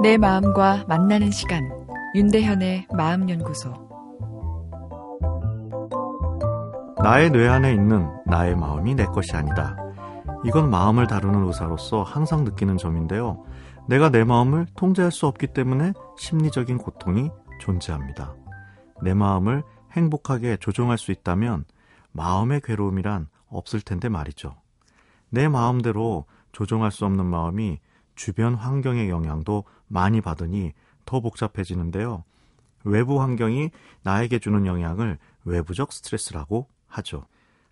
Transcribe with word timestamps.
내 0.00 0.16
마음과 0.16 0.84
만나는 0.86 1.32
시간 1.32 1.68
윤대현의 2.14 2.86
마음연구소 2.92 3.74
나의 7.02 7.30
뇌 7.30 7.48
안에 7.48 7.72
있는 7.74 8.08
나의 8.24 8.54
마음이 8.54 8.94
내 8.94 9.06
것이 9.06 9.34
아니다. 9.34 9.76
이건 10.44 10.70
마음을 10.70 11.08
다루는 11.08 11.44
의사로서 11.46 12.04
항상 12.04 12.44
느끼는 12.44 12.76
점인데요. 12.76 13.44
내가 13.88 14.08
내 14.08 14.22
마음을 14.22 14.66
통제할 14.76 15.10
수 15.10 15.26
없기 15.26 15.48
때문에 15.48 15.92
심리적인 16.16 16.78
고통이 16.78 17.30
존재합니다. 17.58 18.36
내 19.02 19.14
마음을 19.14 19.64
행복하게 19.92 20.58
조종할 20.58 20.96
수 20.96 21.10
있다면 21.10 21.64
마음의 22.12 22.60
괴로움이란 22.60 23.26
없을 23.48 23.80
텐데 23.80 24.08
말이죠. 24.08 24.54
내 25.28 25.48
마음대로 25.48 26.24
조종할 26.52 26.92
수 26.92 27.04
없는 27.04 27.26
마음이 27.26 27.80
주변 28.18 28.56
환경의 28.56 29.08
영향도 29.08 29.62
많이 29.86 30.20
받으니 30.20 30.72
더 31.06 31.20
복잡해지는데요. 31.20 32.24
외부 32.82 33.22
환경이 33.22 33.70
나에게 34.02 34.40
주는 34.40 34.66
영향을 34.66 35.18
외부적 35.44 35.92
스트레스라고 35.92 36.66
하죠. 36.88 37.26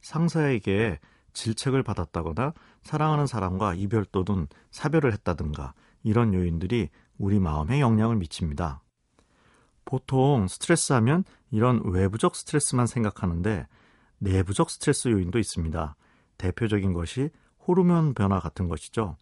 상사에게 0.00 1.00
질책을 1.32 1.82
받았다거나 1.82 2.54
사랑하는 2.82 3.26
사람과 3.26 3.74
이별 3.74 4.04
또는 4.04 4.46
사별을 4.70 5.12
했다든가 5.12 5.74
이런 6.04 6.32
요인들이 6.32 6.88
우리 7.18 7.40
마음에 7.40 7.80
영향을 7.80 8.14
미칩니다. 8.16 8.80
보통 9.84 10.46
스트레스 10.46 10.92
하면 10.92 11.24
이런 11.50 11.82
외부적 11.84 12.36
스트레스만 12.36 12.86
생각하는데 12.86 13.66
내부적 14.18 14.70
스트레스 14.70 15.08
요인도 15.08 15.40
있습니다. 15.40 15.96
대표적인 16.38 16.92
것이 16.92 17.30
호르몬 17.66 18.14
변화 18.14 18.38
같은 18.38 18.68
것이죠. 18.68 19.16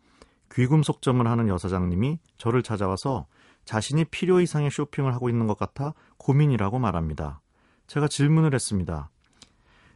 귀금속점을 0.53 1.27
하는 1.27 1.49
여사장님이 1.49 2.19
저를 2.39 2.63
찾아와서 2.63 3.27
자신이 3.65 4.05
필요 4.07 4.41
이상의 4.41 4.71
쇼핑을 4.71 5.13
하고 5.15 5.29
있는 5.29 5.47
것 5.47 5.59
같아 5.59 5.93
고민이라고 6.19 6.79
말합니다. 6.79 7.41
제가 7.87 8.09
질문을 8.09 8.55
했습니다. 8.55 9.11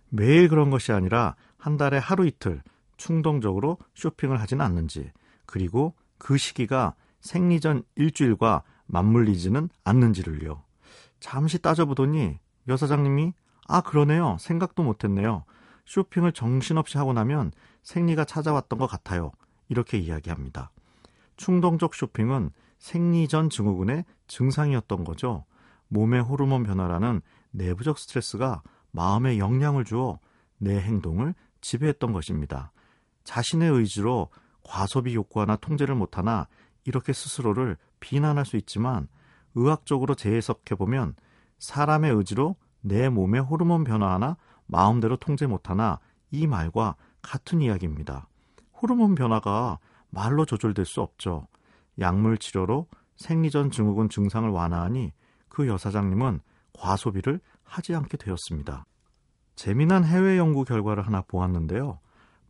매일 0.09 0.49
그런 0.49 0.71
것이 0.71 0.93
아니라 0.93 1.37
한 1.57 1.77
달에 1.77 1.99
하루 1.99 2.27
이틀 2.27 2.63
충동적으로 2.97 3.79
쇼핑을 3.95 4.41
하진 4.41 4.61
않는지, 4.61 5.11
그리고 5.47 5.95
그 6.19 6.37
시기가 6.37 6.95
생리전 7.21 7.85
일주일과 7.97 8.63
맞물리지는 8.87 9.71
않는지를요. 9.85 10.63
잠시 11.21 11.61
따져보더니 11.61 12.39
여사장님이 12.69 13.33
아 13.69 13.81
그러네요. 13.83 14.37
생각도 14.41 14.83
못했네요. 14.83 15.45
쇼핑을 15.87 16.33
정신없이 16.33 16.99
하고 16.99 17.13
나면 17.13 17.53
생리가 17.83 18.25
찾아왔던 18.25 18.79
것 18.79 18.87
같아요. 18.87 19.33
이렇게 19.71 19.97
이야기합니다. 19.97 20.73
충동적 21.37 21.95
쇼핑은 21.95 22.51
생리 22.79 23.29
전 23.29 23.49
증후군의 23.49 24.05
증상이었던 24.27 25.05
거죠. 25.05 25.45
몸의 25.89 26.21
호르몬 26.23 26.65
변화라는 26.65 27.23
내부적 27.53 27.99
스트레스가 27.99 28.63
마음에 28.91 29.39
영향을 29.39 29.85
주어 29.85 30.19
내 30.59 30.79
행동을 30.79 31.35
지배했던 31.61 32.13
것입니다. 32.13 32.73
자신의 33.25 33.71
의지로 33.71 34.29
과소비 34.65 35.15
욕구하나 35.15 35.57
통제를 35.57 35.95
못하나 35.95 36.47
이렇게 36.85 37.13
스스로를 37.13 37.77
비난할 38.01 38.45
수 38.45 38.57
있지만 38.57 39.09
의학적으로 39.55 40.15
재해석해보면 40.15 41.15
사람의 41.59 42.13
의지로 42.13 42.57
내 42.81 43.09
몸의 43.09 43.43
호르몬 43.43 43.85
변화하나 43.85 44.37
마음대로 44.67 45.17
통제 45.17 45.47
못하나 45.47 46.01
이 46.31 46.47
말과 46.47 46.97
같은 47.23 47.61
이야기입니다. 47.61 48.30
호르몬 48.81 49.15
변화가 49.15 49.79
말로 50.11 50.45
조절될 50.45 50.85
수 50.85 51.01
없죠. 51.01 51.47
약물 51.99 52.39
치료로 52.39 52.87
생리전 53.17 53.71
증후군 53.71 54.09
증상을 54.09 54.49
완화하니 54.49 55.13
그 55.49 55.69
여사장님은 55.69 56.41
과소비를 56.73 57.41
하지 57.63 57.95
않게 57.95 58.17
되었습니다. 58.17 58.87
재미난 59.55 60.05
해외 60.05 60.39
연구 60.39 60.65
결과를 60.65 61.07
하나 61.07 61.21
보았는데요. 61.23 61.99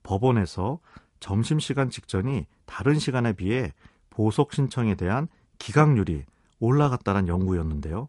법원에서 0.03 0.79
점심시간 1.19 1.91
직전이 1.91 2.47
다른 2.67 2.99
시간에 2.99 3.33
비해 3.33 3.73
보석 4.11 4.53
신청에 4.53 4.95
대한 4.95 5.29
기각률이 5.59 6.25
올라갔다는 6.61 7.29
연구였는데요. 7.29 8.09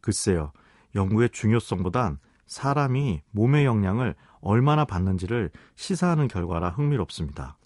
글쎄요, 0.00 0.52
연구의 0.94 1.30
중요성보단 1.30 2.18
사람이 2.46 3.22
몸의 3.30 3.64
영향을 3.64 4.14
얼마나 4.44 4.84
받는지를 4.84 5.50
시사하는 5.74 6.28
결과라 6.28 6.70
흥미롭습니다. 6.70 7.56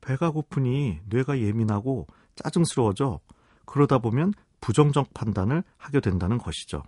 배가 0.00 0.30
고프니 0.30 1.00
뇌가 1.06 1.40
예민하고 1.40 2.06
짜증스러워져 2.36 3.20
그러다 3.64 3.98
보면 3.98 4.34
부정적 4.60 5.14
판단을 5.14 5.64
하게 5.76 6.00
된다는 6.00 6.38
것이죠. 6.38 6.82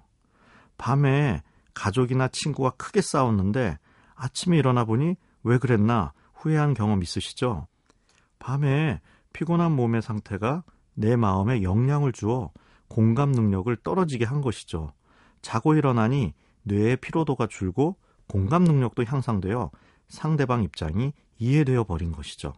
밤에 0.78 1.42
가족이나 1.74 2.28
친구가 2.28 2.70
크게 2.70 3.00
싸웠는데 3.00 3.78
아침에 4.14 4.58
일어나 4.58 4.84
보니 4.84 5.16
왜 5.42 5.58
그랬나 5.58 6.12
후회한 6.34 6.74
경험 6.74 7.02
있으시죠? 7.02 7.66
밤에 8.38 9.00
피곤한 9.32 9.72
몸의 9.72 10.02
상태가 10.02 10.64
내 10.94 11.16
마음에 11.16 11.62
영향을 11.62 12.12
주어 12.12 12.50
공감 12.88 13.32
능력을 13.32 13.74
떨어지게 13.76 14.24
한 14.24 14.40
것이죠. 14.42 14.92
자고 15.40 15.74
일어나니 15.74 16.34
뇌의 16.62 16.96
피로도가 16.98 17.46
줄고 17.46 17.96
공감 18.30 18.62
능력도 18.62 19.02
향상되어 19.04 19.72
상대방 20.06 20.62
입장이 20.62 21.12
이해되어 21.38 21.82
버린 21.82 22.12
것이죠. 22.12 22.52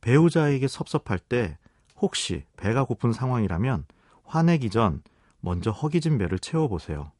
배우자에게 0.00 0.68
섭섭할 0.68 1.18
때 1.18 1.58
혹시 1.96 2.44
배가 2.56 2.84
고픈 2.84 3.12
상황이라면 3.12 3.84
화내기 4.22 4.70
전 4.70 5.02
먼저 5.40 5.72
허기진 5.72 6.18
배를 6.18 6.38
채워보세요. 6.38 7.10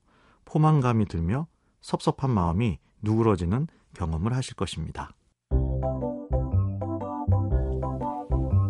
포만감이 0.44 1.06
들며 1.06 1.48
섭섭한 1.80 2.30
마음이 2.30 2.78
누그러지는 3.02 3.66
경험을 3.94 4.32
하실 4.32 4.54
것입니다. 4.54 5.10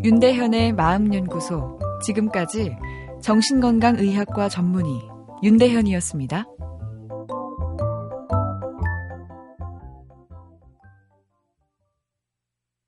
윤대현의 0.02 0.72
마음연구소. 0.72 1.78
지금까지 2.02 2.76
정신건강의학과 3.20 4.48
전문의 4.48 5.02
윤대현이었습니다. 5.42 6.46